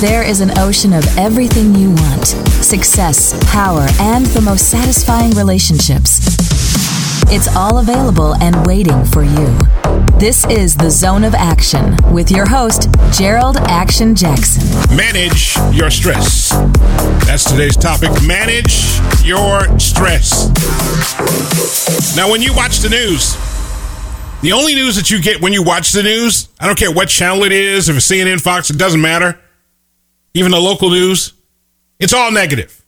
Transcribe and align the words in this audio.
There 0.00 0.22
is 0.22 0.42
an 0.42 0.58
ocean 0.58 0.92
of 0.92 1.06
everything 1.16 1.74
you 1.74 1.88
want 1.88 2.26
success, 2.62 3.32
power, 3.50 3.86
and 3.98 4.26
the 4.26 4.42
most 4.42 4.68
satisfying 4.68 5.30
relationships. 5.30 6.20
It's 7.32 7.48
all 7.56 7.78
available 7.78 8.34
and 8.42 8.66
waiting 8.66 9.06
for 9.06 9.22
you. 9.22 9.58
This 10.18 10.44
is 10.50 10.74
the 10.76 10.90
Zone 10.90 11.24
of 11.24 11.34
Action 11.34 11.96
with 12.12 12.30
your 12.30 12.46
host, 12.46 12.90
Jerold 13.10 13.56
Action 13.56 14.14
Jackson. 14.14 14.68
Manage 14.94 15.56
your 15.72 15.88
stress. 15.88 16.50
That's 17.24 17.50
today's 17.50 17.74
topic. 17.74 18.10
Manage 18.22 19.00
your 19.24 19.78
stress. 19.78 20.48
Now, 22.14 22.30
when 22.30 22.42
you 22.42 22.54
watch 22.54 22.80
the 22.80 22.90
news, 22.90 23.34
the 24.42 24.52
only 24.52 24.74
news 24.74 24.96
that 24.96 25.10
you 25.10 25.22
get 25.22 25.40
when 25.40 25.54
you 25.54 25.62
watch 25.62 25.92
the 25.92 26.02
news, 26.02 26.50
I 26.60 26.66
don't 26.66 26.78
care 26.78 26.92
what 26.92 27.08
channel 27.08 27.44
it 27.44 27.52
is, 27.52 27.88
if 27.88 27.96
it's 27.96 28.06
CNN, 28.06 28.42
Fox, 28.42 28.68
it 28.68 28.76
doesn't 28.76 29.00
matter. 29.00 29.40
Even 30.36 30.52
the 30.52 30.60
local 30.60 30.90
news, 30.90 31.32
it's 31.98 32.12
all 32.12 32.30
negative. 32.30 32.84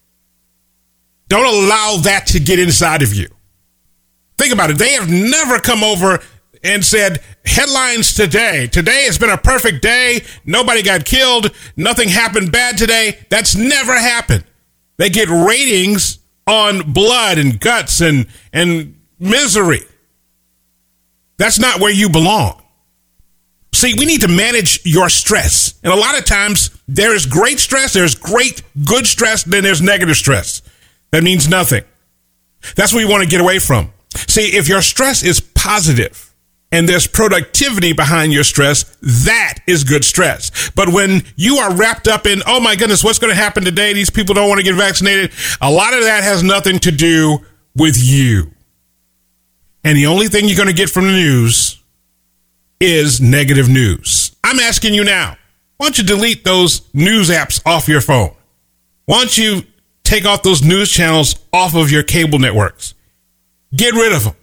Don't 1.28 1.46
allow 1.46 1.96
that 2.02 2.27
to 2.27 2.41
get 2.41 2.59
inside 2.59 3.00
of 3.00 3.14
you. 3.14 3.27
Think 4.36 4.52
about 4.52 4.68
it. 4.68 4.77
They 4.77 4.92
have 4.92 5.09
never 5.09 5.58
come 5.58 5.82
over 5.82 6.20
and 6.62 6.84
said, 6.84 7.22
headlines 7.46 8.12
today. 8.12 8.66
Today 8.66 9.05
has 9.05 9.16
been 9.16 9.30
a 9.30 9.38
perfect 9.38 9.80
day. 9.80 10.27
Nobody 10.45 10.82
got 10.82 11.06
killed. 11.06 11.50
Nothing 11.74 12.10
happened 12.10 12.52
bad 12.52 12.77
today. 12.77 13.19
That's 13.30 13.56
never 13.56 13.98
happened. 13.98 14.44
They 14.98 15.08
get 15.08 15.30
ratings 15.30 16.19
on 16.46 16.92
blood 16.92 17.38
and 17.38 17.58
guts 17.58 18.02
and, 18.02 18.27
and 18.52 19.00
misery. 19.19 19.84
That's 21.38 21.58
not 21.58 21.80
where 21.80 21.92
you 21.92 22.10
belong. 22.10 22.57
See, 23.72 23.95
we 23.95 24.06
need 24.06 24.22
to 24.22 24.28
manage 24.28 24.80
your 24.84 25.08
stress. 25.08 25.74
And 25.84 25.92
a 25.92 25.96
lot 25.96 26.18
of 26.18 26.24
times 26.24 26.70
there 26.88 27.14
is 27.14 27.27
great 27.27 27.60
stress, 27.60 27.92
there's 27.92 28.14
great 28.14 28.62
good 28.84 29.06
stress, 29.06 29.44
then 29.44 29.62
there's 29.62 29.82
negative 29.82 30.16
stress. 30.16 30.62
That 31.11 31.22
means 31.22 31.48
nothing. 31.48 31.84
That's 32.74 32.92
what 32.92 33.05
we 33.05 33.11
want 33.11 33.22
to 33.22 33.28
get 33.28 33.41
away 33.41 33.58
from. 33.58 33.92
See, 34.14 34.56
if 34.56 34.69
your 34.69 34.83
stress 34.83 35.22
is 35.22 35.41
positive 35.41 36.33
and 36.72 36.89
there's 36.89 37.06
productivity 37.06 37.92
behind 37.92 38.33
your 38.33 38.44
stress, 38.44 38.84
that 39.00 39.58
is 39.66 39.84
good 39.84 40.05
stress. 40.05 40.70
But 40.70 40.89
when 40.89 41.22
you 41.36 41.56
are 41.58 41.74
wrapped 41.74 42.08
up 42.08 42.27
in, 42.27 42.42
oh 42.46 42.61
my 42.61 42.74
goodness, 42.74 43.05
what's 43.05 43.19
going 43.19 43.33
to 43.33 43.41
happen 43.41 43.64
today? 43.64 43.92
These 43.92 44.11
people 44.11 44.34
don't 44.34 44.48
want 44.48 44.58
to 44.58 44.64
get 44.64 44.74
vaccinated. 44.74 45.33
A 45.61 45.70
lot 45.70 45.94
of 45.94 46.02
that 46.02 46.24
has 46.24 46.42
nothing 46.42 46.78
to 46.80 46.91
do 46.91 47.39
with 47.77 47.96
you. 47.96 48.52
And 49.84 49.96
the 49.96 50.06
only 50.06 50.27
thing 50.28 50.46
you're 50.46 50.56
going 50.56 50.69
to 50.69 50.74
get 50.74 50.91
from 50.91 51.06
the 51.06 51.12
news 51.12 51.77
is 52.80 53.20
negative 53.20 53.68
news. 53.68 54.36
I'm 54.44 54.60
asking 54.60 54.94
you 54.94 55.04
now, 55.04 55.36
why 55.76 55.86
don't 55.86 55.98
you 55.98 56.04
delete 56.04 56.44
those 56.44 56.82
news 56.94 57.30
apps 57.30 57.60
off 57.66 57.88
your 57.88 58.00
phone? 58.00 58.30
Why 59.06 59.18
don't 59.18 59.38
you 59.38 59.62
take 60.04 60.24
off 60.24 60.42
those 60.42 60.62
news 60.62 60.90
channels 60.90 61.36
off 61.52 61.74
of 61.74 61.90
your 61.90 62.02
cable 62.02 62.38
networks? 62.38 62.94
Get 63.74 63.94
rid 63.94 64.12
of 64.12 64.24
them. 64.24 64.34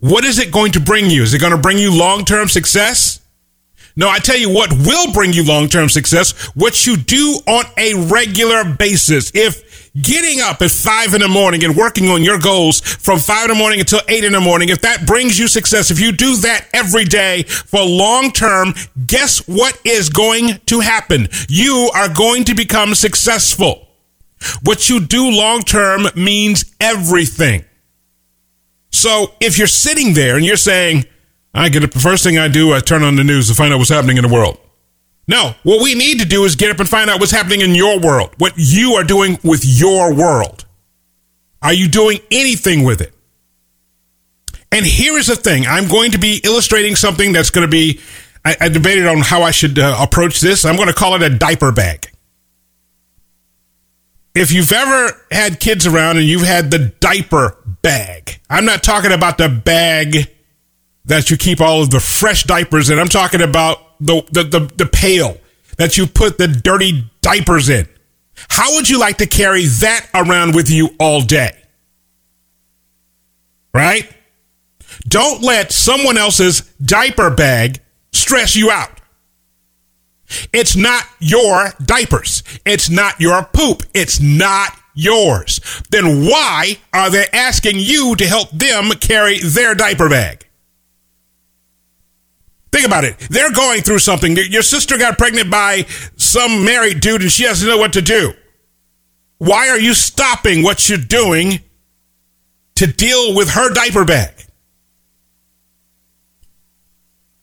What 0.00 0.24
is 0.24 0.38
it 0.38 0.50
going 0.50 0.72
to 0.72 0.80
bring 0.80 1.10
you? 1.10 1.22
Is 1.22 1.34
it 1.34 1.40
going 1.40 1.52
to 1.52 1.58
bring 1.58 1.78
you 1.78 1.96
long 1.96 2.24
term 2.24 2.48
success? 2.48 3.20
No, 3.96 4.08
I 4.08 4.18
tell 4.18 4.38
you 4.38 4.52
what 4.52 4.72
will 4.72 5.12
bring 5.12 5.32
you 5.32 5.44
long 5.44 5.68
term 5.68 5.88
success, 5.88 6.32
what 6.54 6.86
you 6.86 6.96
do 6.96 7.38
on 7.46 7.64
a 7.76 7.94
regular 7.94 8.64
basis. 8.64 9.30
If 9.34 9.69
getting 10.00 10.40
up 10.40 10.62
at 10.62 10.70
five 10.70 11.14
in 11.14 11.20
the 11.20 11.28
morning 11.28 11.64
and 11.64 11.76
working 11.76 12.08
on 12.08 12.22
your 12.22 12.38
goals 12.38 12.80
from 12.80 13.18
five 13.18 13.44
in 13.44 13.56
the 13.56 13.58
morning 13.58 13.80
until 13.80 14.00
eight 14.08 14.24
in 14.24 14.32
the 14.32 14.40
morning, 14.40 14.68
if 14.68 14.80
that 14.82 15.06
brings 15.06 15.38
you 15.38 15.48
success, 15.48 15.90
if 15.90 16.00
you 16.00 16.12
do 16.12 16.36
that 16.36 16.68
every 16.72 17.04
day 17.04 17.42
for 17.42 17.82
long 17.82 18.30
term, 18.30 18.74
guess 19.06 19.46
what 19.48 19.78
is 19.84 20.08
going 20.08 20.60
to 20.66 20.80
happen? 20.80 21.28
You 21.48 21.90
are 21.94 22.08
going 22.08 22.44
to 22.44 22.54
become 22.54 22.94
successful. 22.94 23.88
What 24.62 24.88
you 24.88 25.00
do 25.00 25.30
long 25.30 25.62
term 25.62 26.06
means 26.14 26.64
everything. 26.80 27.64
So 28.90 29.34
if 29.40 29.58
you're 29.58 29.66
sitting 29.66 30.14
there 30.14 30.36
and 30.36 30.44
you're 30.44 30.56
saying, 30.56 31.04
I 31.54 31.68
get 31.68 31.82
it, 31.84 31.92
the 31.92 32.00
first 32.00 32.24
thing 32.24 32.38
I 32.38 32.48
do, 32.48 32.72
I 32.72 32.80
turn 32.80 33.02
on 33.02 33.16
the 33.16 33.24
news 33.24 33.48
to 33.48 33.54
find 33.54 33.72
out 33.72 33.78
what's 33.78 33.90
happening 33.90 34.16
in 34.16 34.26
the 34.26 34.32
world. 34.32 34.58
No, 35.30 35.54
what 35.62 35.82
we 35.82 35.94
need 35.94 36.18
to 36.20 36.26
do 36.26 36.44
is 36.44 36.56
get 36.56 36.70
up 36.70 36.80
and 36.80 36.88
find 36.88 37.08
out 37.08 37.20
what's 37.20 37.32
happening 37.32 37.62
in 37.62 37.74
your 37.74 37.98
world, 38.00 38.34
what 38.38 38.52
you 38.56 38.94
are 38.94 39.04
doing 39.04 39.38
with 39.42 39.64
your 39.64 40.12
world. 40.12 40.66
Are 41.62 41.72
you 41.72 41.88
doing 41.88 42.18
anything 42.30 42.84
with 42.84 43.00
it? 43.00 43.14
And 44.72 44.84
here 44.84 45.16
is 45.16 45.28
the 45.28 45.36
thing 45.36 45.66
I'm 45.66 45.88
going 45.88 46.10
to 46.12 46.18
be 46.18 46.40
illustrating 46.44 46.96
something 46.96 47.32
that's 47.32 47.50
going 47.50 47.66
to 47.66 47.70
be, 47.70 48.00
I, 48.44 48.56
I 48.60 48.68
debated 48.68 49.06
on 49.06 49.18
how 49.18 49.42
I 49.42 49.52
should 49.52 49.78
uh, 49.78 49.96
approach 50.00 50.40
this. 50.40 50.64
I'm 50.64 50.76
going 50.76 50.88
to 50.88 50.94
call 50.94 51.14
it 51.14 51.22
a 51.22 51.30
diaper 51.30 51.72
bag 51.72 52.10
if 54.34 54.52
you've 54.52 54.72
ever 54.72 55.20
had 55.30 55.60
kids 55.60 55.86
around 55.86 56.18
and 56.18 56.26
you've 56.26 56.42
had 56.42 56.70
the 56.70 56.78
diaper 57.00 57.56
bag, 57.82 58.40
I'm 58.48 58.64
not 58.64 58.82
talking 58.82 59.12
about 59.12 59.38
the 59.38 59.48
bag 59.48 60.30
that 61.06 61.30
you 61.30 61.36
keep 61.36 61.60
all 61.60 61.82
of 61.82 61.90
the 61.90 62.00
fresh 62.00 62.44
diapers 62.44 62.90
in. 62.90 62.98
I'm 62.98 63.08
talking 63.08 63.40
about 63.40 63.78
the, 64.00 64.22
the, 64.30 64.44
the, 64.44 64.60
the 64.76 64.86
pail 64.86 65.38
that 65.76 65.96
you 65.96 66.06
put 66.06 66.38
the 66.38 66.48
dirty 66.48 67.10
diapers 67.22 67.68
in. 67.68 67.88
How 68.48 68.74
would 68.74 68.88
you 68.88 68.98
like 68.98 69.18
to 69.18 69.26
carry 69.26 69.66
that 69.66 70.06
around 70.14 70.54
with 70.54 70.70
you 70.70 70.90
all 70.98 71.20
day? 71.20 71.56
Right? 73.72 74.10
Don't 75.06 75.42
let 75.42 75.72
someone 75.72 76.18
else's 76.18 76.60
diaper 76.82 77.30
bag 77.30 77.80
stress 78.12 78.56
you 78.56 78.70
out. 78.70 79.00
It's 80.52 80.76
not 80.76 81.04
your 81.18 81.72
diapers. 81.84 82.42
It's 82.64 82.88
not 82.88 83.20
your 83.20 83.42
poop. 83.44 83.82
It's 83.94 84.20
not 84.20 84.76
yours. 84.94 85.60
Then 85.90 86.26
why 86.26 86.78
are 86.92 87.10
they 87.10 87.26
asking 87.32 87.76
you 87.78 88.14
to 88.16 88.26
help 88.26 88.50
them 88.50 88.90
carry 89.00 89.38
their 89.38 89.74
diaper 89.74 90.08
bag? 90.08 90.46
Think 92.72 92.86
about 92.86 93.04
it. 93.04 93.18
They're 93.30 93.52
going 93.52 93.82
through 93.82 93.98
something. 93.98 94.36
Your 94.36 94.62
sister 94.62 94.96
got 94.96 95.18
pregnant 95.18 95.50
by 95.50 95.86
some 96.16 96.64
married 96.64 97.00
dude 97.00 97.22
and 97.22 97.30
she 97.30 97.44
doesn't 97.44 97.68
know 97.68 97.78
what 97.78 97.94
to 97.94 98.02
do. 98.02 98.32
Why 99.38 99.70
are 99.70 99.78
you 99.78 99.94
stopping 99.94 100.62
what 100.62 100.88
you're 100.88 100.98
doing 100.98 101.60
to 102.76 102.86
deal 102.86 103.34
with 103.34 103.50
her 103.50 103.72
diaper 103.72 104.04
bag? 104.04 104.34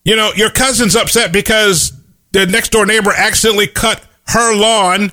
You 0.04 0.16
know, 0.16 0.32
your 0.34 0.48
cousin's 0.48 0.96
upset 0.96 1.32
because 1.32 1.92
the 2.32 2.46
next 2.46 2.70
door 2.70 2.86
neighbor 2.86 3.12
accidentally 3.14 3.66
cut 3.66 4.02
her 4.28 4.56
lawn 4.56 5.12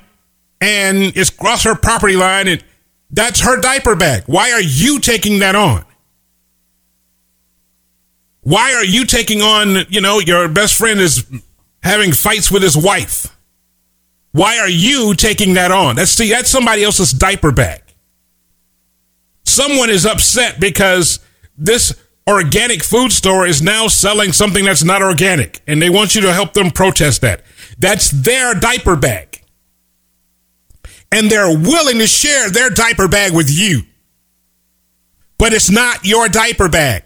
and 0.62 0.98
it's 1.18 1.30
across 1.30 1.64
her 1.64 1.76
property 1.76 2.16
line 2.16 2.48
and 2.48 2.64
that's 3.12 3.42
her 3.42 3.60
diaper 3.60 3.96
bag. 3.96 4.24
Why 4.28 4.52
are 4.52 4.62
you 4.62 5.00
taking 5.00 5.40
that 5.40 5.56
on? 5.56 5.84
Why 8.46 8.76
are 8.76 8.86
you 8.86 9.06
taking 9.06 9.42
on, 9.42 9.88
you 9.90 10.02
know, 10.02 10.20
your 10.20 10.48
best 10.48 10.76
friend 10.76 11.00
is 11.00 11.26
having 11.82 12.12
fights 12.12 12.52
with 12.52 12.62
his 12.62 12.78
wife? 12.78 13.36
Why 14.34 14.60
are 14.60 14.70
you 14.70 15.16
taking 15.16 15.56
that 15.56 15.72
on? 15.72 15.96
That's 15.96 16.12
see, 16.12 16.30
that's 16.30 16.52
somebody 16.52 16.84
else's 16.84 17.12
diaper 17.12 17.52
bag. 17.52 17.82
Someone 19.46 19.90
is 19.90 20.06
upset 20.06 20.60
because 20.60 21.20
this 21.58 22.00
organic 22.28 22.84
food 22.84 23.12
store 23.12 23.48
is 23.48 23.64
now 23.64 23.88
selling 23.88 24.32
something 24.32 24.64
that's 24.64 24.84
not 24.84 25.02
organic 25.02 25.62
and 25.66 25.82
they 25.82 25.90
want 25.90 26.14
you 26.14 26.22
to 26.22 26.32
help 26.32 26.54
them 26.54 26.70
protest 26.70 27.22
that. 27.22 27.42
That's 27.80 28.12
their 28.12 28.54
diaper 28.54 28.96
bag. 28.96 29.42
And 31.12 31.32
they're 31.32 31.58
willing 31.58 31.98
to 31.98 32.06
share 32.06 32.52
their 32.52 32.70
diaper 32.70 33.08
bag 33.08 33.34
with 33.34 33.50
you. 33.50 33.82
But 35.40 35.52
it's 35.52 35.72
not 35.72 36.06
your 36.06 36.30
diaper 36.30 36.70
bag. 36.70 37.06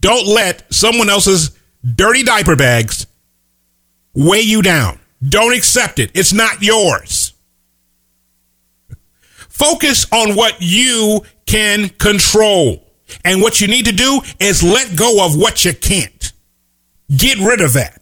Don't 0.00 0.26
let 0.26 0.72
someone 0.72 1.10
else's 1.10 1.56
dirty 1.84 2.22
diaper 2.22 2.56
bags 2.56 3.06
weigh 4.14 4.40
you 4.40 4.62
down. 4.62 4.98
Don't 5.26 5.56
accept 5.56 5.98
it. 5.98 6.10
It's 6.14 6.32
not 6.32 6.62
yours. 6.62 7.32
Focus 9.48 10.06
on 10.12 10.36
what 10.36 10.56
you 10.60 11.22
can 11.46 11.88
control. 11.88 12.82
And 13.24 13.40
what 13.40 13.60
you 13.60 13.68
need 13.68 13.86
to 13.86 13.92
do 13.92 14.20
is 14.38 14.62
let 14.62 14.96
go 14.96 15.24
of 15.24 15.36
what 15.36 15.64
you 15.64 15.72
can't. 15.72 16.32
Get 17.14 17.38
rid 17.38 17.60
of 17.60 17.72
that. 17.74 17.95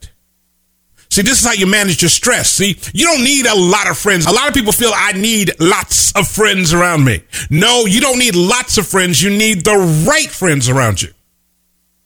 See, 1.15 1.21
this 1.21 1.39
is 1.39 1.47
how 1.47 1.53
you 1.53 1.65
manage 1.65 2.01
your 2.01 2.09
stress. 2.09 2.51
See, 2.51 2.77
you 2.93 3.05
don't 3.05 3.23
need 3.23 3.45
a 3.45 3.55
lot 3.55 3.89
of 3.89 3.97
friends. 3.97 4.25
A 4.25 4.33
lot 4.33 4.49
of 4.49 4.53
people 4.53 4.73
feel 4.73 4.91
I 4.93 5.13
need 5.13 5.49
lots 5.61 6.11
of 6.11 6.27
friends 6.27 6.73
around 6.73 7.05
me. 7.05 7.23
No, 7.49 7.85
you 7.85 8.01
don't 8.01 8.19
need 8.19 8.35
lots 8.35 8.77
of 8.77 8.85
friends. 8.85 9.23
You 9.23 9.29
need 9.29 9.63
the 9.63 10.05
right 10.05 10.29
friends 10.29 10.67
around 10.67 11.01
you. 11.01 11.13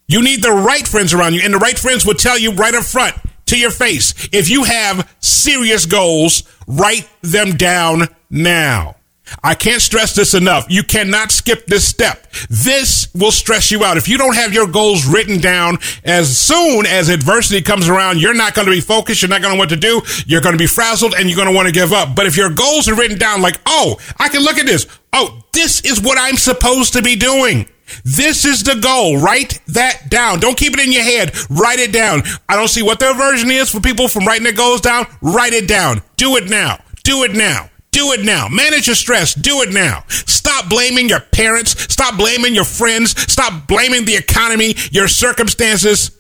You 0.08 0.22
need 0.22 0.44
the 0.44 0.52
right 0.52 0.88
friends 0.88 1.12
around 1.12 1.34
you. 1.34 1.42
And 1.44 1.52
the 1.52 1.58
right 1.58 1.80
friends 1.80 2.06
will 2.06 2.14
tell 2.14 2.38
you 2.38 2.52
right 2.52 2.76
up 2.76 2.84
front 2.84 3.16
to 3.48 3.58
your 3.58 3.72
face. 3.72 4.14
If 4.32 4.48
you 4.48 4.66
have 4.66 5.12
serious 5.22 5.88
goals, 5.88 6.44
write 6.68 7.10
them 7.24 7.58
down 7.58 8.10
now. 8.30 8.98
I 9.44 9.56
can't 9.56 9.81
stress 9.81 10.16
this 10.16 10.34
enough. 10.34 10.66
You 10.70 10.84
cannot 10.84 11.31
skip 11.31 11.66
this 11.66 11.88
step. 11.88 12.31
This 12.50 13.14
will 13.14 13.31
stress 13.31 13.72
you 13.72 13.84
out. 13.84 13.98
If 13.98 14.08
you 14.08 14.18
don't 14.18 14.36
have 14.36 14.54
your 14.54 14.68
goals 14.68 15.06
written 15.06 15.40
down 15.40 15.78
as 16.04 16.38
soon 16.38 16.86
as 16.86 17.10
adversity 17.10 17.62
comes 17.62 17.90
around, 17.90 18.20
you're 18.20 18.34
not 18.34 18.54
going 18.54 18.66
to 18.66 18.72
be 18.72 18.81
focused. 18.81 19.22
You're 19.22 19.30
not 19.30 19.42
going 19.42 19.52
to 19.52 19.56
know 19.56 19.60
what 19.60 19.70
to 19.70 19.76
do. 19.76 20.02
You're 20.26 20.42
going 20.42 20.54
to 20.54 20.60
be 20.60 20.68
frazzled 20.68 21.14
and 21.18 21.30
you're 21.30 21.36
going 21.36 21.50
to 21.50 21.56
want 21.56 21.68
to 21.68 21.74
give 21.74 21.94
up. 21.94 22.16
But 22.16 22.26
if 22.26 22.38
your 22.38 22.50
goals 22.50 22.88
are 22.88 22.96
written 22.96 23.18
down 23.18 23.42
like, 23.42 23.60
oh, 23.66 23.98
I 24.18 24.30
can 24.30 24.42
look 24.42 24.58
at 24.58 24.66
this. 24.66 24.88
Oh, 25.14 25.44
this 25.54 25.81
is 25.81 26.02
what 26.02 26.18
I'm 26.20 26.38
supposed 26.38 26.94
to 26.94 27.02
be 27.02 27.16
doing. 27.16 27.68
This 28.04 28.46
is 28.46 28.64
the 28.64 28.76
goal. 28.76 29.18
Write 29.18 29.60
that 29.68 30.10
down. 30.10 30.40
Don't 30.40 30.58
keep 30.58 30.74
it 30.74 30.80
in 30.80 30.92
your 30.92 31.04
head. 31.04 31.36
Write 31.50 31.80
it 31.80 31.92
down. 31.92 32.22
I 32.48 32.56
don't 32.56 32.68
see 32.68 32.84
what 32.84 33.00
their 33.00 33.16
version 33.16 33.50
is 33.50 33.70
for 33.72 33.80
people 33.80 34.08
from 34.08 34.26
writing 34.26 34.44
their 34.44 34.54
goals 34.54 34.81
down. 34.81 35.08
Write 35.22 35.54
it 35.54 35.68
down. 35.68 36.02
Do 36.18 36.36
it 36.38 36.50
now. 36.50 36.80
Do 37.04 37.24
it 37.24 37.34
now. 37.34 37.70
Do 37.92 38.12
it 38.12 38.24
now. 38.24 38.48
Manage 38.50 38.88
your 38.88 38.96
stress. 38.96 39.34
Do 39.34 39.62
it 39.62 39.74
now. 39.74 40.04
Stop 40.08 40.70
blaming 40.70 41.10
your 41.10 41.20
parents. 41.20 41.72
Stop 41.92 42.18
blaming 42.18 42.54
your 42.54 42.64
friends. 42.64 43.20
Stop 43.32 43.68
blaming 43.68 44.06
the 44.06 44.16
economy, 44.16 44.76
your 44.92 45.08
circumstances. 45.08 46.12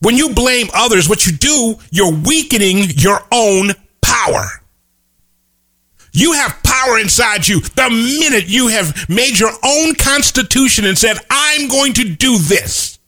When 0.00 0.16
you 0.16 0.34
blame 0.34 0.68
others, 0.74 1.08
what 1.08 1.26
you 1.26 1.32
do, 1.32 1.76
you're 1.90 2.12
weakening 2.12 2.84
your 2.96 3.20
own 3.30 3.70
power. 4.02 4.46
You 6.12 6.32
have 6.32 6.62
power 6.64 6.98
inside 6.98 7.46
you. 7.46 7.60
The 7.60 7.90
minute 7.90 8.48
you 8.48 8.68
have 8.68 9.08
made 9.08 9.38
your 9.38 9.52
own 9.64 9.94
constitution 9.94 10.84
and 10.84 10.98
said, 10.98 11.18
I'm 11.30 11.68
going 11.68 11.92
to 11.94 12.04
do 12.04 12.38
this, 12.38 12.98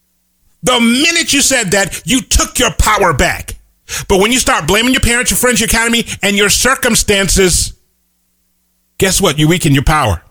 the 0.63 0.79
minute 0.79 1.33
you 1.33 1.41
said 1.41 1.73
that, 1.73 2.03
you 2.05 2.21
took 2.21 2.59
your 2.59 2.73
power 2.73 3.13
back. 3.13 3.52
But 4.09 4.21
when 4.21 4.33
you 4.33 4.39
start 4.39 4.67
blaming 4.67 4.93
your 4.93 5.01
parents, 5.01 5.31
your 5.31 5.39
friends, 5.39 5.61
your 5.61 5.69
economy, 5.69 6.05
and 6.23 6.37
your 6.37 6.49
circumstances, 6.49 7.75
guess 8.99 9.21
what? 9.21 9.39
You 9.39 9.49
weaken 9.49 9.73
your 9.73 9.85
power. 9.85 10.23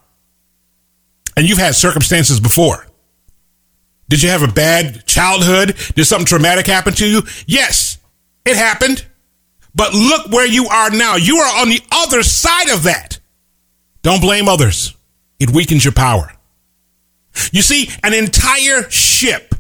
And 1.37 1.47
you've 1.47 1.57
had 1.57 1.75
circumstances 1.75 2.39
before. 2.39 2.87
Did 4.09 4.21
you 4.21 4.29
have 4.29 4.43
a 4.43 4.51
bad 4.51 5.05
childhood? 5.05 5.75
Did 5.95 6.05
something 6.05 6.25
traumatic 6.25 6.67
happen 6.67 6.93
to 6.95 7.07
you? 7.07 7.21
Yes, 7.47 7.97
it 8.45 8.57
happened. 8.57 9.05
But 9.73 9.93
look 9.93 10.31
where 10.31 10.47
you 10.47 10.67
are 10.67 10.89
now. 10.89 11.15
You 11.15 11.37
are 11.37 11.61
on 11.61 11.69
the 11.69 11.81
other 11.91 12.23
side 12.23 12.69
of 12.69 12.83
that. 12.83 13.19
Don't 14.01 14.19
blame 14.19 14.49
others. 14.49 14.95
It 15.39 15.51
weakens 15.51 15.85
your 15.85 15.93
power. 15.93 16.33
You 17.51 17.61
see, 17.61 17.89
an 18.03 18.13
entire 18.13 18.89
ship 18.89 19.55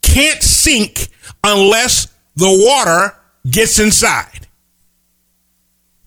can't 0.00 0.42
sink 0.42 1.08
unless 1.42 2.06
the 2.36 2.48
water 2.48 3.14
gets 3.48 3.78
inside. 3.78 4.46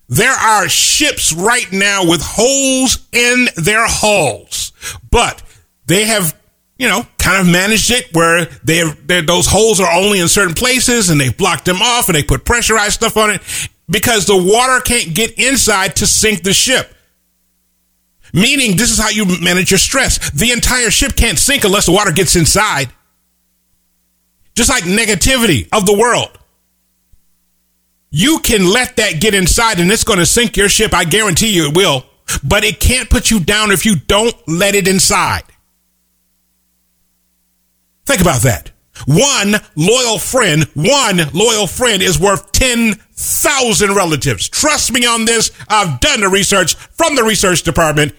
There 0.09 0.31
are 0.31 0.69
ships 0.69 1.33
right 1.33 1.69
now 1.71 2.09
with 2.09 2.21
holes 2.21 3.05
in 3.11 3.47
their 3.57 3.85
hulls, 3.87 4.71
but 5.11 5.43
they 5.85 6.05
have, 6.05 6.39
you 6.77 6.87
know, 6.87 7.05
kind 7.17 7.41
of 7.41 7.51
managed 7.51 7.91
it 7.91 8.13
where 8.13 8.45
they 8.63 8.89
those 9.21 9.47
holes 9.47 9.81
are 9.81 9.91
only 9.91 10.19
in 10.19 10.29
certain 10.29 10.53
places 10.53 11.09
and 11.09 11.19
they 11.19 11.29
blocked 11.29 11.65
them 11.65 11.81
off 11.81 12.07
and 12.07 12.15
they 12.15 12.23
put 12.23 12.45
pressurized 12.45 12.93
stuff 12.93 13.17
on 13.17 13.31
it 13.31 13.41
because 13.89 14.25
the 14.25 14.37
water 14.37 14.81
can't 14.81 15.13
get 15.13 15.37
inside 15.37 15.97
to 15.97 16.07
sink 16.07 16.43
the 16.43 16.53
ship. 16.53 16.93
Meaning, 18.33 18.77
this 18.77 18.91
is 18.91 18.99
how 18.99 19.09
you 19.09 19.25
manage 19.41 19.71
your 19.71 19.77
stress. 19.77 20.31
The 20.31 20.51
entire 20.51 20.91
ship 20.91 21.15
can't 21.15 21.39
sink 21.39 21.63
unless 21.63 21.85
the 21.85 21.91
water 21.91 22.11
gets 22.11 22.35
inside. 22.35 22.89
Just 24.55 24.69
like 24.69 24.83
negativity 24.83 25.67
of 25.71 25.85
the 25.85 25.97
world. 25.97 26.37
You 28.17 28.39
can 28.39 28.65
let 28.65 28.95
that 28.95 29.21
get 29.21 29.35
inside 29.35 29.79
and 29.79 29.91
it's 29.91 30.03
going 30.03 30.17
to 30.17 30.25
sink 30.25 30.57
your 30.57 30.69
ship. 30.69 30.91
I 30.91 31.03
guarantee 31.03 31.53
you 31.55 31.67
it 31.67 31.75
will. 31.75 32.03
But 32.43 32.63
it 32.63 32.79
can't 32.79 33.11
put 33.11 33.29
you 33.29 33.39
down 33.39 33.69
if 33.69 33.85
you 33.85 33.95
don't 33.95 34.35
let 34.47 34.73
it 34.73 34.87
inside. 34.87 35.43
Think 38.07 38.21
about 38.21 38.41
that. 38.41 38.71
One 39.05 39.53
loyal 39.75 40.17
friend, 40.17 40.63
one 40.73 41.29
loyal 41.31 41.67
friend 41.67 42.01
is 42.01 42.19
worth 42.19 42.51
10,000 42.53 43.93
relatives. 43.93 44.49
Trust 44.49 44.91
me 44.91 45.05
on 45.05 45.25
this. 45.25 45.51
I've 45.69 45.99
done 45.99 46.21
the 46.21 46.29
research 46.29 46.73
from 46.73 47.15
the 47.15 47.23
research 47.23 47.61
department. 47.61 48.15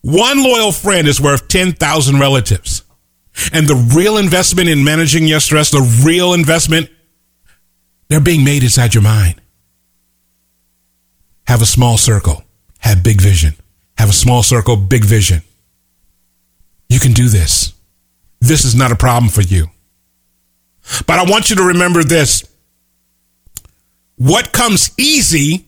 One 0.00 0.42
loyal 0.42 0.72
friend 0.72 1.06
is 1.06 1.20
worth 1.20 1.46
10,000 1.46 2.18
relatives. 2.18 2.82
And 3.52 3.68
the 3.68 3.76
real 3.94 4.16
investment 4.16 4.68
in 4.68 4.82
managing 4.82 5.28
your 5.28 5.38
stress, 5.38 5.70
the 5.70 6.02
real 6.04 6.34
investment 6.34 6.90
they're 8.18 8.24
being 8.34 8.44
made 8.44 8.64
inside 8.64 8.94
your 8.94 9.02
mind. 9.04 9.40
Have 11.46 11.62
a 11.62 11.66
small 11.66 11.96
circle. 11.96 12.42
Have 12.80 13.04
big 13.04 13.20
vision. 13.20 13.54
Have 13.96 14.10
a 14.10 14.12
small 14.12 14.42
circle, 14.42 14.76
big 14.76 15.04
vision. 15.04 15.42
You 16.88 16.98
can 16.98 17.12
do 17.12 17.28
this. 17.28 17.74
This 18.40 18.64
is 18.64 18.74
not 18.74 18.90
a 18.90 18.96
problem 18.96 19.30
for 19.30 19.42
you. 19.42 19.68
But 21.06 21.20
I 21.20 21.30
want 21.30 21.48
you 21.48 21.54
to 21.56 21.62
remember 21.62 22.02
this. 22.02 22.42
What 24.16 24.52
comes 24.52 24.90
easy 24.98 25.66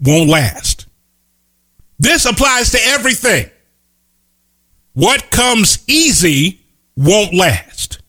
won't 0.00 0.30
last. 0.30 0.86
This 1.98 2.24
applies 2.24 2.70
to 2.70 2.78
everything. 2.84 3.50
What 4.92 5.32
comes 5.32 5.82
easy 5.88 6.60
won't 6.96 7.34
last. 7.34 7.99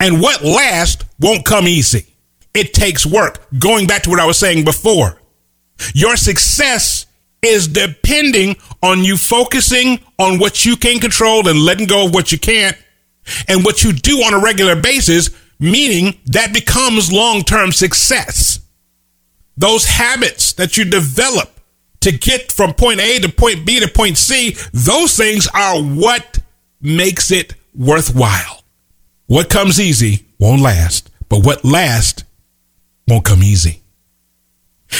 And 0.00 0.20
what 0.20 0.44
lasts 0.44 1.04
won't 1.18 1.44
come 1.44 1.66
easy. 1.66 2.14
It 2.54 2.72
takes 2.72 3.04
work. 3.04 3.46
Going 3.58 3.86
back 3.86 4.02
to 4.04 4.10
what 4.10 4.20
I 4.20 4.26
was 4.26 4.38
saying 4.38 4.64
before, 4.64 5.20
your 5.94 6.16
success 6.16 7.06
is 7.42 7.68
depending 7.68 8.56
on 8.82 9.04
you 9.04 9.16
focusing 9.16 10.00
on 10.18 10.38
what 10.38 10.64
you 10.64 10.76
can 10.76 10.98
control 10.98 11.48
and 11.48 11.60
letting 11.60 11.86
go 11.86 12.06
of 12.06 12.14
what 12.14 12.32
you 12.32 12.38
can't 12.38 12.76
and 13.46 13.64
what 13.64 13.84
you 13.84 13.92
do 13.92 14.18
on 14.22 14.34
a 14.34 14.42
regular 14.42 14.74
basis, 14.80 15.30
meaning 15.60 16.18
that 16.26 16.52
becomes 16.52 17.12
long 17.12 17.42
term 17.42 17.72
success. 17.72 18.60
Those 19.56 19.84
habits 19.84 20.52
that 20.54 20.76
you 20.76 20.84
develop 20.84 21.50
to 22.00 22.12
get 22.12 22.52
from 22.52 22.74
point 22.74 23.00
A 23.00 23.18
to 23.20 23.28
point 23.28 23.66
B 23.66 23.80
to 23.80 23.88
point 23.88 24.16
C, 24.16 24.56
those 24.72 25.16
things 25.16 25.48
are 25.52 25.80
what 25.82 26.38
makes 26.80 27.30
it 27.30 27.54
worthwhile. 27.74 28.57
What 29.28 29.50
comes 29.50 29.78
easy 29.78 30.24
won't 30.40 30.62
last, 30.62 31.10
but 31.28 31.44
what 31.44 31.64
lasts 31.64 32.24
won't 33.06 33.26
come 33.26 33.42
easy. 33.42 33.82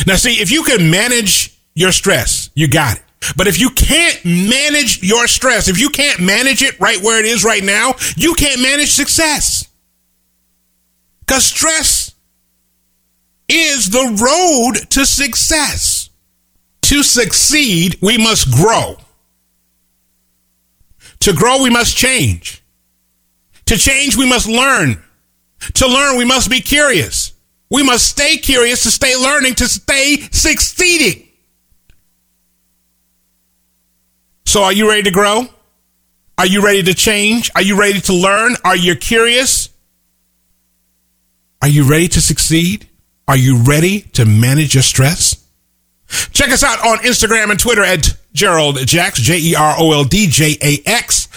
Now, 0.07 0.17
see, 0.17 0.35
if 0.35 0.51
you 0.51 0.63
can 0.65 0.91
manage 0.91 1.59
your 1.75 1.93
stress, 1.93 2.51
you 2.55 2.69
got 2.69 2.99
it. 2.99 3.03
But 3.37 3.49
if 3.49 3.59
you 3.59 3.71
can't 3.71 4.23
manage 4.25 5.03
your 5.03 5.27
stress, 5.29 5.69
if 5.69 5.81
you 5.81 5.89
can't 5.89 6.21
manage 6.21 6.63
it 6.63 6.79
right 6.79 7.03
where 7.03 7.19
it 7.19 7.25
is 7.25 7.43
right 7.43 7.65
now, 7.65 7.95
you 8.17 8.35
can't 8.35 8.61
manage 8.61 8.91
success. 8.93 9.67
Because 11.21 11.47
stress 11.47 12.15
is 13.49 13.89
the 13.89 13.99
road 14.23 14.91
to 14.91 15.07
success. 15.07 16.11
To 16.83 17.03
succeed, 17.03 17.97
we 18.03 18.19
must 18.19 18.53
grow. 18.53 18.97
To 21.21 21.33
grow, 21.33 21.63
we 21.63 21.71
must 21.71 21.97
change. 21.97 22.63
To 23.69 23.77
change, 23.77 24.17
we 24.17 24.27
must 24.27 24.49
learn. 24.49 25.03
To 25.75 25.87
learn, 25.87 26.17
we 26.17 26.25
must 26.25 26.49
be 26.49 26.61
curious. 26.61 27.35
We 27.69 27.83
must 27.83 28.09
stay 28.09 28.39
curious 28.39 28.85
to 28.85 28.91
stay 28.91 29.15
learning, 29.15 29.57
to 29.57 29.69
stay 29.69 30.27
succeeding. 30.31 31.29
So, 34.47 34.63
are 34.63 34.73
you 34.73 34.89
ready 34.89 35.03
to 35.03 35.11
grow? 35.11 35.49
Are 36.39 36.47
you 36.47 36.65
ready 36.65 36.83
to 36.85 36.95
change? 36.95 37.51
Are 37.55 37.61
you 37.61 37.79
ready 37.79 38.01
to 38.01 38.15
learn? 38.15 38.57
Are 38.65 38.77
you 38.77 38.97
curious? 38.97 39.69
Are 41.61 41.69
you 41.69 41.85
ready 41.85 42.09
to 42.09 42.23
succeed? 42.23 42.89
Are 43.27 43.37
you 43.37 43.59
ready 43.59 44.01
to 44.15 44.25
manage 44.25 44.73
your 44.73 44.83
stress? 44.83 45.45
Check 46.33 46.49
us 46.53 46.65
out 46.65 46.83
on 46.87 46.99
Instagram 47.01 47.51
and 47.51 47.61
Twitter 47.61 47.85
at 47.85 48.17
Jerold 48.33 48.87
Jax, 48.87 49.21
J 49.21 49.39
E 49.39 49.55
R 49.55 49.75
O 49.79 49.93
L 49.93 50.05
D 50.05 50.27
J 50.27 50.57
A 50.63 50.81
X. 50.87 51.29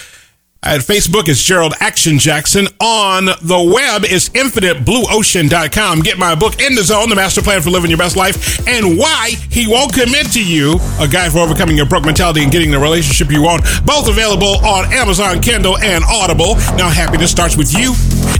At 0.64 0.82
Facebook, 0.82 1.28
it's 1.28 1.42
Jerold 1.42 1.74
Action 1.80 2.20
Jackson. 2.20 2.68
On 2.80 3.26
the 3.26 3.74
web, 3.74 4.04
it's 4.06 4.30
infiniteblueocean.com. 4.30 6.02
Get 6.02 6.20
my 6.20 6.36
book, 6.36 6.62
In 6.62 6.76
the 6.76 6.84
Zone, 6.84 7.10
The 7.10 7.16
Master 7.16 7.42
Plan 7.42 7.64
for 7.64 7.72
Living 7.72 7.90
Your 7.90 7.98
Best 7.98 8.16
Life, 8.16 8.60
and 8.68 8.96
Why 8.96 9.32
He 9.50 9.66
Won't 9.68 9.92
Commit 9.94 10.28
to 10.34 10.44
You, 10.44 10.78
a 11.00 11.08
guide 11.08 11.32
for 11.32 11.40
overcoming 11.40 11.76
your 11.76 11.88
broke 11.88 12.06
mentality 12.06 12.44
and 12.44 12.52
getting 12.52 12.70
the 12.70 12.78
relationship 12.78 13.32
you 13.32 13.42
want. 13.42 13.64
Both 13.88 14.08
available 14.08 14.64
on 14.64 14.86
Amazon, 14.94 15.42
Kindle, 15.42 15.80
and 15.80 16.04
Audible. 16.04 16.54
Now, 16.78 16.92
happiness 16.92 17.32
starts 17.32 17.58
with 17.58 17.74
you, 17.74 17.96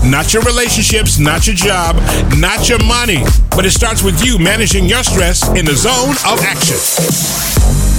not 0.08 0.32
your 0.32 0.44
relationships, 0.44 1.18
not 1.18 1.48
your 1.48 1.56
job, 1.56 1.96
not 2.38 2.70
your 2.70 2.84
money, 2.86 3.24
but 3.50 3.66
it 3.66 3.72
starts 3.72 4.04
with 4.04 4.24
you 4.24 4.38
managing 4.38 4.86
your 4.86 5.02
stress 5.02 5.50
in 5.58 5.66
the 5.66 5.74
zone 5.74 6.14
of 6.30 6.38
action. 6.46 7.91